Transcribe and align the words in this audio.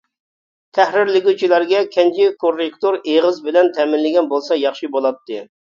تەھرىرلىگۈچلەرگە 0.77 1.83
كەنجى 1.97 2.31
كوررېكتور 2.45 2.99
ئېغىز 3.03 3.41
بىلەن 3.47 3.73
تەمىنلىگەن 3.79 4.35
بولسا 4.35 4.63
ياخشى 4.67 4.95
بولاتتى. 4.99 5.45